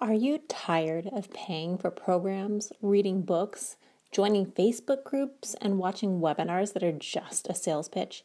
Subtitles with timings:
[0.00, 3.78] Are you tired of paying for programs, reading books,
[4.12, 8.22] joining Facebook groups, and watching webinars that are just a sales pitch?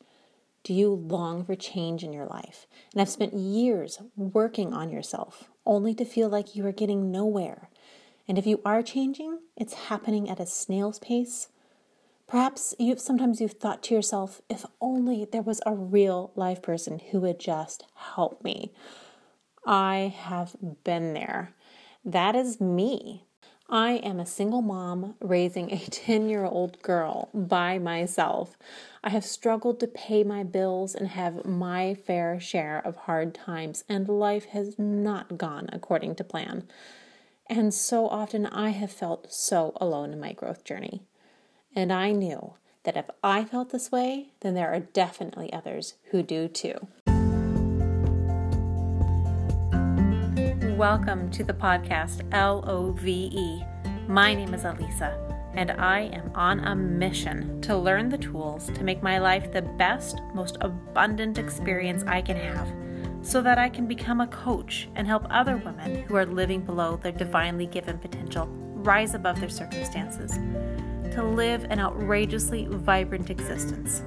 [0.63, 5.49] Do you long for change in your life and have spent years working on yourself
[5.65, 7.71] only to feel like you are getting nowhere?
[8.27, 11.49] And if you are changing, it's happening at a snail's pace.
[12.27, 16.99] Perhaps you've sometimes you've thought to yourself, if only there was a real live person
[16.99, 18.71] who would just help me.
[19.65, 21.55] I have been there.
[22.05, 23.23] That is me.
[23.69, 28.57] I am a single mom raising a 10 year old girl by myself.
[29.03, 33.85] I have struggled to pay my bills and have my fair share of hard times,
[33.87, 36.67] and life has not gone according to plan.
[37.47, 41.03] And so often I have felt so alone in my growth journey.
[41.73, 46.21] And I knew that if I felt this way, then there are definitely others who
[46.21, 46.87] do too.
[50.77, 53.63] Welcome to the podcast L O V E.
[54.07, 55.15] My name is Elisa,
[55.53, 59.61] and I am on a mission to learn the tools to make my life the
[59.61, 62.67] best, most abundant experience I can have
[63.21, 66.97] so that I can become a coach and help other women who are living below
[66.97, 70.39] their divinely given potential rise above their circumstances
[71.13, 74.01] to live an outrageously vibrant existence.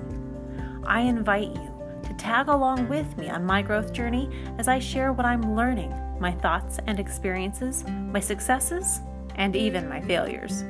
[0.85, 1.76] I invite you
[2.07, 5.93] to tag along with me on my growth journey as I share what I'm learning
[6.21, 9.01] my thoughts and experiences, my successes,
[9.35, 10.63] and even my failures.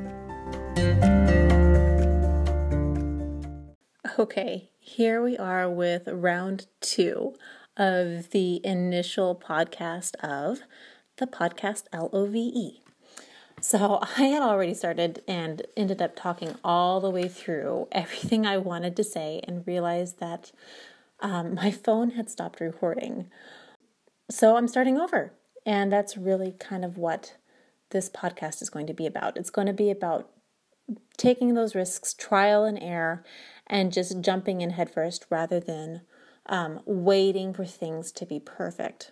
[4.18, 7.34] Okay, here we are with round two
[7.76, 10.60] of the initial podcast of
[11.18, 12.80] the podcast LOVE.
[13.60, 18.56] So I had already started and ended up talking all the way through everything I
[18.56, 20.50] wanted to say and realized that
[21.20, 23.30] um, my phone had stopped recording.
[24.30, 25.32] So I'm starting over.
[25.64, 27.34] And that's really kind of what
[27.90, 29.36] this podcast is going to be about.
[29.36, 30.30] It's going to be about
[31.16, 33.24] taking those risks, trial and error,
[33.66, 36.02] and just jumping in headfirst rather than
[36.46, 39.10] um, waiting for things to be perfect.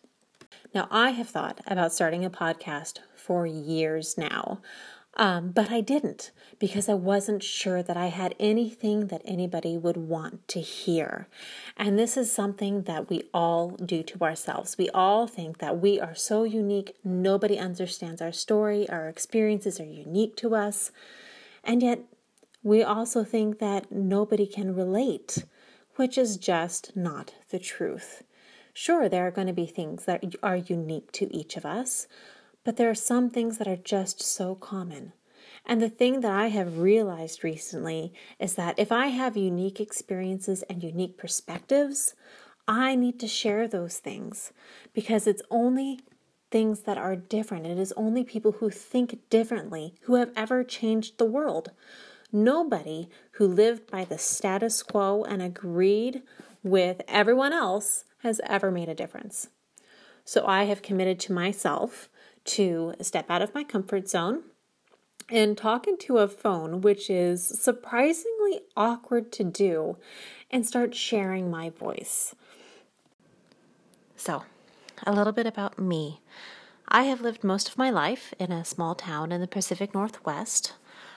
[0.73, 4.61] Now, I have thought about starting a podcast for years now.
[5.17, 9.97] Um, but I didn't because I wasn't sure that I had anything that anybody would
[9.97, 11.29] want to hear.
[11.77, 14.77] And this is something that we all do to ourselves.
[14.77, 19.85] We all think that we are so unique, nobody understands our story, our experiences are
[19.85, 20.91] unique to us.
[21.63, 22.01] And yet,
[22.65, 25.45] we also think that nobody can relate,
[25.97, 28.25] which is just not the truth.
[28.73, 32.09] Sure, there are going to be things that are unique to each of us,
[32.65, 35.13] but there are some things that are just so common.
[35.67, 40.63] And the thing that I have realized recently is that if I have unique experiences
[40.65, 42.15] and unique perspectives,
[42.67, 44.53] I need to share those things
[44.93, 46.01] because it's only
[46.51, 47.67] things that are different.
[47.67, 51.71] It is only people who think differently who have ever changed the world.
[52.33, 56.23] Nobody who lived by the status quo and agreed
[56.63, 59.49] with everyone else has ever made a difference.
[60.25, 62.09] So I have committed to myself
[62.45, 64.43] to step out of my comfort zone
[65.29, 69.97] and talk into a phone, which is surprisingly awkward to do,
[70.51, 72.35] and start sharing my voice.
[74.17, 74.45] So,
[75.05, 76.21] a little bit about me.
[76.89, 80.75] I have lived most of my life in a small town in the Pacific Northwest.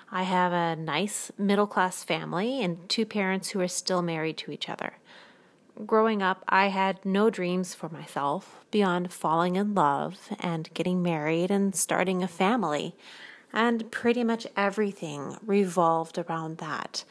[0.09, 4.51] I have a nice middle class family and two parents who are still married to
[4.51, 4.93] each other
[5.85, 11.51] growing up, I had no dreams for myself beyond falling in love and getting married
[11.51, 12.95] and starting a family.
[13.53, 17.03] And pretty much everything revolved around that.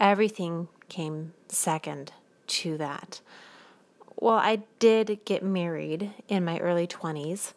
[0.00, 2.12] Everything came second
[2.48, 3.20] to that.
[4.16, 7.52] Well, I did get married in my early 20s,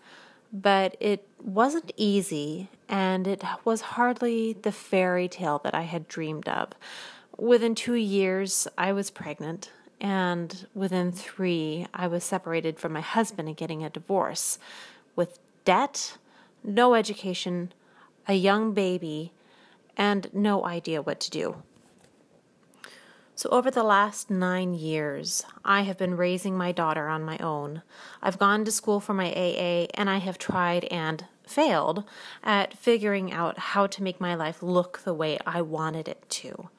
[0.52, 6.48] but it wasn't easy and it was hardly the fairy tale that I had dreamed
[6.48, 6.70] of.
[7.38, 9.72] Within two years, I was pregnant
[10.02, 14.60] and within three, I was separated from my husband and getting a divorce
[15.16, 16.18] with debt,
[16.64, 17.74] no education,
[18.28, 19.34] a young baby,
[19.98, 21.64] and no idea what to do.
[23.36, 27.84] So, over the last nine years, I have been raising my daughter on my own.
[28.22, 32.04] I've gone to school for my AA, and I have tried and failed
[32.44, 36.70] at figuring out how to make my life look the way I wanted it to.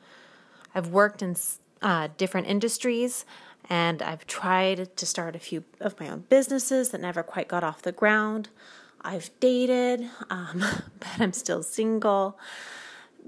[0.74, 1.34] I've worked in
[1.82, 3.24] uh, different industries,
[3.68, 7.64] and I've tried to start a few of my own businesses that never quite got
[7.64, 8.48] off the ground.
[9.02, 10.58] I've dated, um,
[10.98, 12.38] but I'm still single.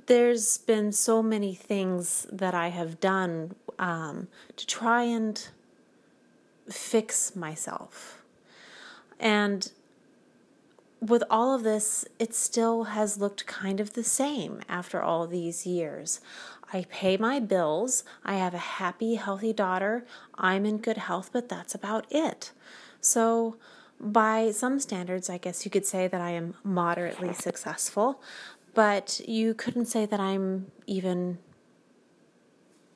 [0.06, 5.48] There's been so many things that I have done um, to try and
[6.68, 8.22] fix myself.
[9.20, 9.70] And
[11.00, 15.66] with all of this, it still has looked kind of the same after all these
[15.66, 16.20] years.
[16.72, 18.02] I pay my bills.
[18.24, 20.06] I have a happy, healthy daughter.
[20.36, 22.52] I'm in good health, but that's about it.
[23.00, 23.56] So,
[24.00, 28.20] by some standards, I guess you could say that I am moderately successful,
[28.74, 31.38] but you couldn't say that I'm even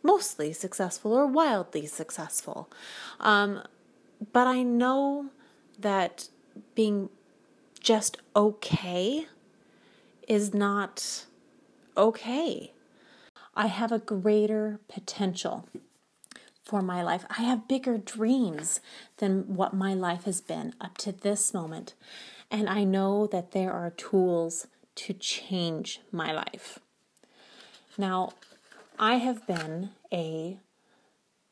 [0.03, 2.71] mostly successful or wildly successful.
[3.21, 3.63] Um,
[4.33, 5.27] but I know
[5.79, 6.29] that
[6.75, 7.11] being
[7.81, 9.27] just okay
[10.27, 11.27] is not
[11.97, 12.73] okay.
[13.57, 15.67] I have a greater potential
[16.63, 17.25] for my life.
[17.31, 18.81] I have bigger dreams
[19.17, 21.95] than what my life has been up to this moment.
[22.51, 24.67] And I know that there are tools
[24.97, 26.81] to change my life.
[27.97, 28.33] Now,
[28.99, 30.59] I have been a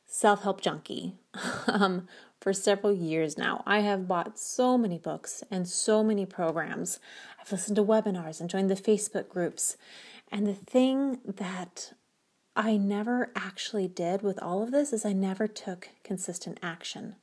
[0.06, 1.14] self help junkie
[1.66, 2.06] um,
[2.40, 3.62] for several years now.
[3.66, 7.00] I have bought so many books and so many programs.
[7.40, 9.76] I've listened to webinars and joined the Facebook groups.
[10.34, 11.92] And the thing that
[12.56, 17.14] I never actually did with all of this is I never took consistent action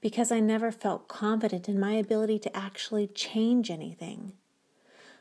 [0.00, 4.32] because I never felt confident in my ability to actually change anything.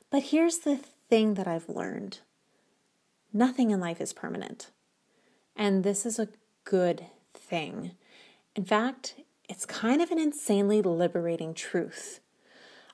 [0.09, 0.77] But here's the
[1.09, 2.19] thing that I've learned
[3.33, 4.71] nothing in life is permanent.
[5.53, 6.29] And this is a
[6.63, 7.91] good thing.
[8.55, 9.15] In fact,
[9.49, 12.21] it's kind of an insanely liberating truth.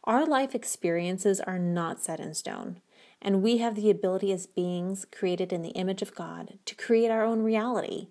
[0.05, 2.81] Our life experiences are not set in stone.
[3.21, 7.09] And we have the ability as beings created in the image of God to create
[7.09, 8.07] our own reality.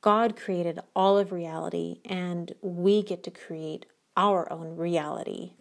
[0.00, 3.86] God created all of reality, and we get to create
[4.16, 5.52] our own reality.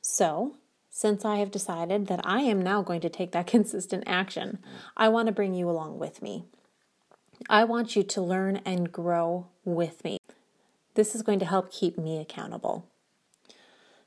[0.00, 0.56] So,
[0.88, 4.58] since I have decided that I am now going to take that consistent action,
[4.96, 6.44] I want to bring you along with me.
[7.48, 10.18] I want you to learn and grow with me.
[10.94, 12.86] This is going to help keep me accountable.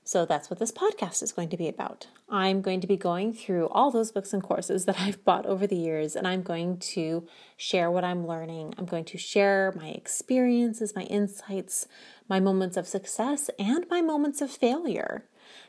[0.05, 2.07] So that's what this podcast is going to be about.
[2.29, 5.65] I'm going to be going through all those books and courses that I've bought over
[5.65, 8.73] the years, and I'm going to share what I'm learning.
[8.77, 11.87] I'm going to share my experiences, my insights,
[12.27, 15.25] my moments of success, and my moments of failure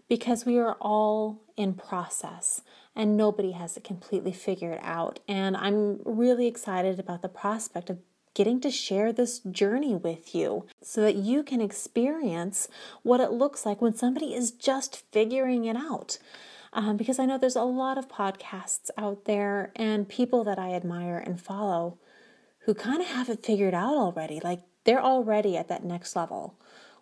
[0.09, 2.63] because we are all in process
[2.95, 5.19] and nobody has it completely figured out.
[5.27, 7.99] And I'm really excited about the prospect of
[8.35, 12.69] getting to share this journey with you so that you can experience
[13.03, 16.19] what it looks like when somebody is just figuring it out.
[16.73, 20.75] Um, because I know there's a lot of podcasts out there and people that I
[20.75, 21.99] admire and follow
[22.61, 24.41] who kind of have it figured out already.
[24.43, 26.59] Like they're already at that next level.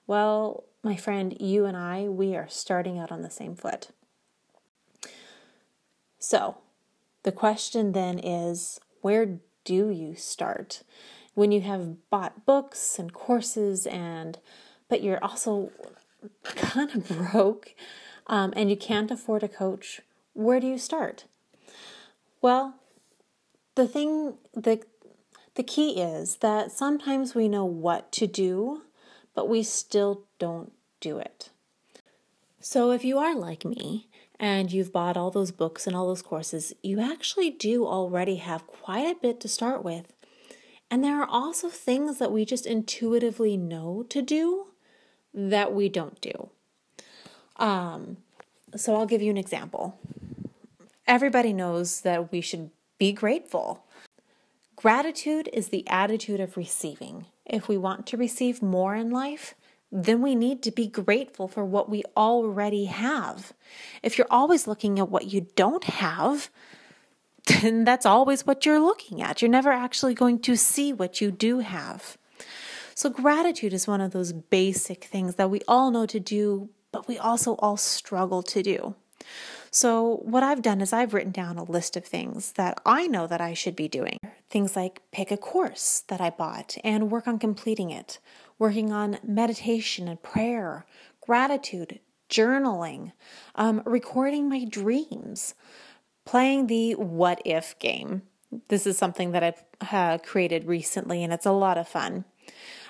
[0.07, 3.89] Well, my friend, you and I, we are starting out on the same foot.
[6.19, 6.59] So,
[7.23, 10.83] the question then is where do you start?
[11.35, 14.39] When you have bought books and courses and
[14.89, 15.71] but you're also
[16.45, 17.75] kind of broke
[18.27, 20.01] um, and you can't afford a coach
[20.35, 21.25] where do you start
[22.41, 22.75] well
[23.75, 24.83] the thing the
[25.55, 28.83] the key is that sometimes we know what to do
[29.35, 31.51] but we still don't do it
[32.61, 34.09] so if you are like me
[34.39, 38.67] and you've bought all those books and all those courses, you actually do already have
[38.67, 40.13] quite a bit to start with.
[40.93, 44.67] And there are also things that we just intuitively know to do
[45.33, 46.51] that we don't do.
[47.57, 48.19] Um,
[48.77, 49.99] so I'll give you an example.
[51.07, 53.87] Everybody knows that we should be grateful.
[54.77, 57.25] Gratitude is the attitude of receiving.
[57.47, 59.55] If we want to receive more in life,
[59.91, 63.55] then we need to be grateful for what we already have.
[64.03, 66.51] If you're always looking at what you don't have,
[67.47, 69.43] then that's always what you're looking at.
[69.43, 72.17] You're never actually going to see what you do have.
[72.95, 77.09] So, gratitude is one of those basic things that we all know to do, but
[77.09, 78.95] we also all struggle to do.
[79.71, 83.27] So, what I've done is I've written down a list of things that I know
[83.27, 84.19] that I should be doing.
[84.51, 88.19] Things like pick a course that I bought and work on completing it,
[88.59, 90.85] working on meditation and prayer,
[91.23, 93.13] gratitude, journaling,
[93.55, 95.55] um, recording my dreams,
[96.25, 98.23] playing the what if game.
[98.69, 102.25] This is something that I've uh, created recently, and it's a lot of fun.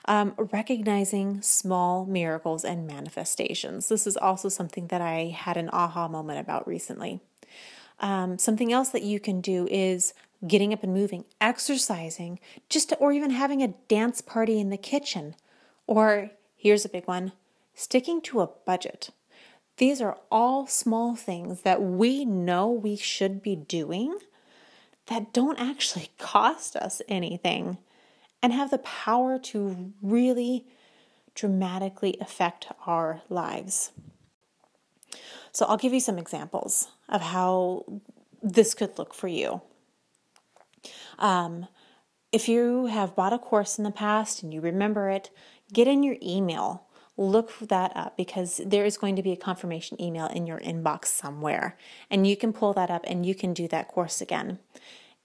[0.06, 3.88] Um, recognizing small miracles and manifestations.
[3.88, 7.20] This is also something that I had an aha moment about recently.
[8.00, 10.12] Um, something else that you can do is
[10.44, 14.76] getting up and moving, exercising, just to, or even having a dance party in the
[14.76, 15.36] kitchen.
[15.86, 17.32] Or here's a big one
[17.74, 19.10] sticking to a budget.
[19.82, 24.16] These are all small things that we know we should be doing
[25.06, 27.78] that don't actually cost us anything
[28.40, 30.64] and have the power to really
[31.34, 33.90] dramatically affect our lives.
[35.50, 37.84] So I'll give you some examples of how
[38.40, 39.62] this could look for you.
[41.18, 41.66] Um,
[42.30, 45.30] if you have bought a course in the past and you remember it,
[45.72, 46.86] get in your email.
[47.16, 51.06] Look that up because there is going to be a confirmation email in your inbox
[51.06, 51.76] somewhere,
[52.10, 54.58] and you can pull that up and you can do that course again.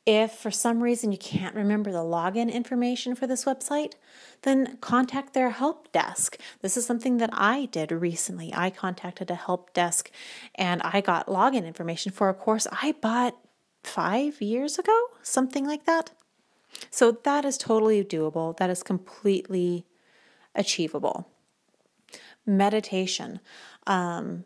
[0.06, 3.96] If for some reason you can't remember the login information for this website,
[4.44, 6.40] then contact their help desk.
[6.62, 8.54] This is something that I did recently.
[8.54, 10.10] I contacted a help desk
[10.56, 13.36] and I got login information for a course I bought
[13.84, 16.12] five years ago, something like that.
[16.90, 18.56] So that is totally doable.
[18.56, 19.86] That is completely
[20.56, 21.28] achievable.
[22.48, 23.40] Meditation.
[23.86, 24.46] Um,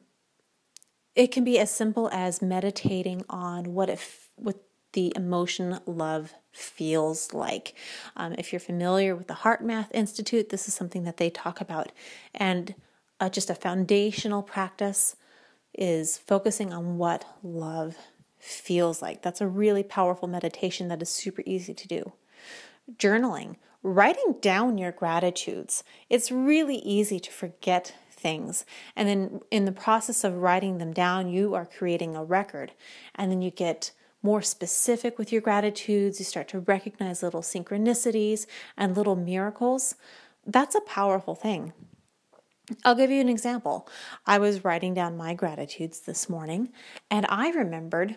[1.16, 7.34] it can be as simple as meditating on what if what the emotion love feels
[7.34, 7.74] like.
[8.18, 11.92] Um, if you're familiar with the HeartMath Institute, this is something that they talk about.
[12.34, 12.76] And
[13.20, 15.16] uh, just a foundational practice
[15.74, 17.96] is focusing on what love
[18.38, 19.22] feels like.
[19.22, 22.12] That's a really powerful meditation that is super easy to do.
[22.98, 25.84] Journaling, writing down your gratitudes.
[26.10, 28.66] It's really easy to forget things.
[28.96, 32.74] And then in the process of writing them down, you are creating a record.
[33.16, 33.92] And then you get
[34.24, 38.46] more specific with your gratitudes, you start to recognize little synchronicities
[38.78, 39.96] and little miracles,
[40.46, 41.74] that's a powerful thing.
[42.86, 43.88] I'll give you an example.
[44.26, 46.70] I was writing down my gratitudes this morning
[47.10, 48.16] and I remembered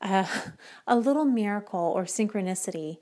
[0.00, 0.26] uh,
[0.86, 2.98] a little miracle or synchronicity,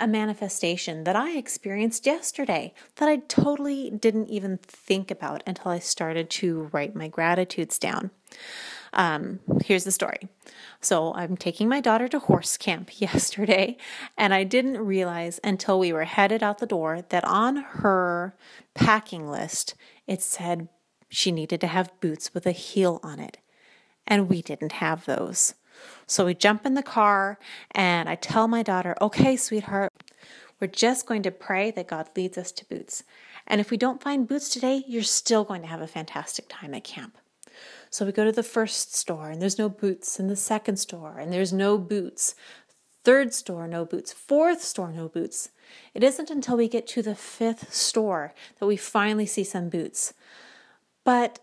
[0.00, 5.78] a manifestation that I experienced yesterday that I totally didn't even think about until I
[5.78, 8.10] started to write my gratitudes down.
[8.92, 10.28] Um, here's the story.
[10.80, 13.76] So I'm taking my daughter to horse camp yesterday,
[14.16, 18.34] and I didn't realize until we were headed out the door that on her
[18.74, 19.74] packing list
[20.06, 20.68] it said
[21.08, 23.38] she needed to have boots with a heel on it.
[24.06, 25.54] And we didn't have those.
[26.06, 27.38] So we jump in the car,
[27.72, 29.92] and I tell my daughter, okay, sweetheart,
[30.60, 33.02] we're just going to pray that God leads us to boots.
[33.46, 36.74] And if we don't find boots today, you're still going to have a fantastic time
[36.74, 37.18] at camp.
[37.90, 41.18] So we go to the first store and there's no boots, in the second store
[41.18, 42.34] and there's no boots,
[43.04, 45.50] third store, no boots, fourth store, no boots.
[45.94, 50.12] It isn't until we get to the fifth store that we finally see some boots.
[51.04, 51.38] But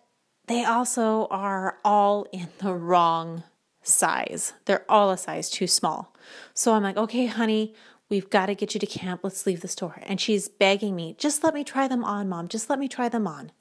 [0.48, 3.44] they also are all in the wrong
[3.84, 4.54] size.
[4.66, 6.16] They're all a size too small.
[6.54, 7.76] So I'm like, okay, honey,
[8.10, 9.22] we've got to get you to camp.
[9.24, 10.02] Let's leave the store.
[10.04, 12.48] And she's begging me, just let me try them on, mom.
[12.48, 13.52] Just let me try them on.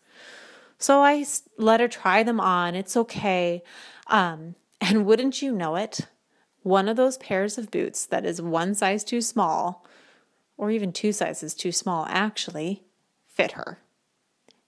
[0.78, 1.24] So I
[1.58, 2.74] let her try them on.
[2.74, 3.62] It's okay.
[4.08, 6.06] Um, and wouldn't you know it,
[6.62, 9.86] one of those pairs of boots that is one size too small,
[10.56, 12.84] or even two sizes too small, actually
[13.26, 13.78] fit her.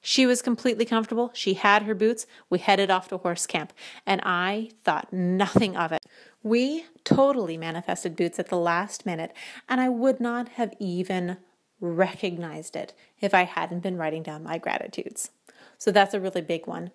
[0.07, 1.31] She was completely comfortable.
[1.33, 2.27] She had her boots.
[2.51, 3.73] We headed off to horse camp,
[4.05, 6.05] and I thought nothing of it.
[6.43, 9.33] We totally manifested boots at the last minute,
[9.67, 11.39] and I would not have even
[11.81, 12.93] recognized it
[13.23, 15.31] if I hadn't been writing down my gratitudes.
[15.79, 16.91] So that's a really big one.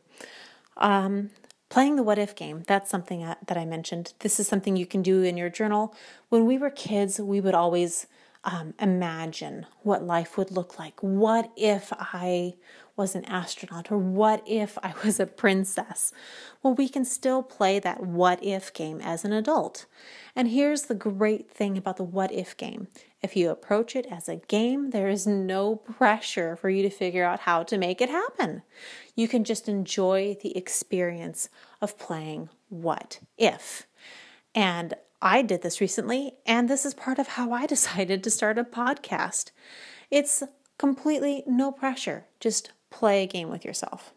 [0.78, 1.32] Um,
[1.70, 4.14] playing the what if game, that's something that I mentioned.
[4.20, 5.96] This is something you can do in your journal.
[6.30, 8.06] When we were kids, we would always
[8.44, 11.02] um, imagine what life would look like.
[11.02, 12.54] What if I
[13.00, 13.92] was an astronaut?
[13.92, 16.14] Or what if I was a princess?
[16.62, 19.88] Well, we can still play that what if game as an adult.
[20.36, 22.88] And here's the great thing about the what if game
[23.22, 27.26] if you approach it as a game, there is no pressure for you to figure
[27.26, 28.62] out how to make it happen.
[29.16, 31.50] You can just enjoy the experience
[31.82, 33.88] of playing what if.
[34.56, 38.58] And I did this recently, and this is part of how I decided to start
[38.58, 39.52] a podcast.
[40.10, 40.44] It's
[40.78, 44.14] completely no pressure, just play a game with yourself.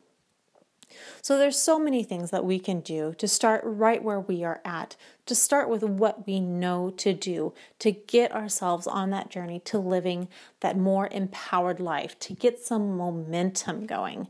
[1.22, 4.60] So there's so many things that we can do to start right where we are
[4.64, 9.60] at, to start with what we know to do, to get ourselves on that journey
[9.60, 10.28] to living
[10.60, 14.28] that more empowered life, to get some momentum going.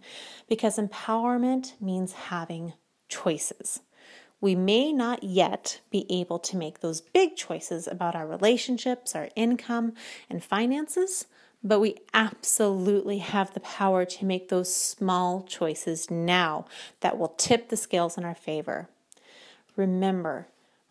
[0.48, 2.74] Because empowerment means having
[3.08, 3.80] choices.
[4.40, 9.28] We may not yet be able to make those big choices about our relationships, our
[9.36, 9.92] income,
[10.28, 11.26] and finances,
[11.64, 16.64] but we absolutely have the power to make those small choices now
[17.00, 18.88] that will tip the scales in our favor.
[19.76, 20.48] Remember,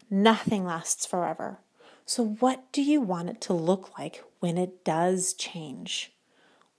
[0.10, 1.60] nothing lasts forever.
[2.06, 6.12] So, what do you want it to look like when it does change?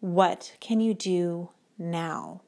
[0.01, 2.43] What can you do now?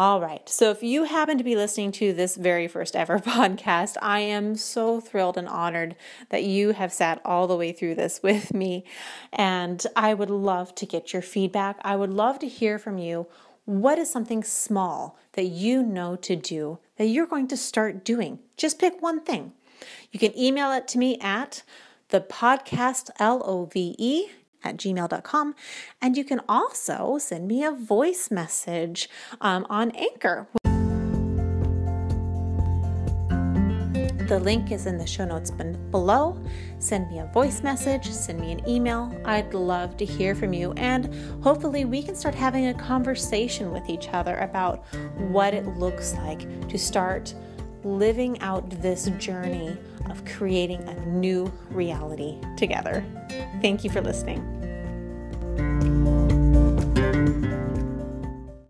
[0.00, 0.48] All right.
[0.48, 4.56] So if you happen to be listening to this very first ever podcast, I am
[4.56, 5.94] so thrilled and honored
[6.30, 8.86] that you have sat all the way through this with me.
[9.30, 11.76] And I would love to get your feedback.
[11.82, 13.26] I would love to hear from you.
[13.66, 18.38] What is something small that you know to do that you're going to start doing?
[18.56, 19.52] Just pick one thing.
[20.12, 21.62] You can email it to me at
[22.08, 24.30] the podcast L O V E
[24.64, 25.54] at gmail.com.
[26.00, 29.08] And you can also send me a voice message
[29.40, 30.48] um, on Anchor.
[34.30, 36.40] The link is in the show notes below.
[36.78, 39.12] Send me a voice message, send me an email.
[39.24, 41.12] I'd love to hear from you, and
[41.42, 44.84] hopefully, we can start having a conversation with each other about
[45.32, 47.34] what it looks like to start
[47.84, 49.76] living out this journey
[50.08, 53.04] of creating a new reality together.
[53.60, 54.59] Thank you for listening.